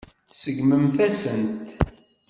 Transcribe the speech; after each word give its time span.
Tseggmemt-as-tent. 0.31 1.67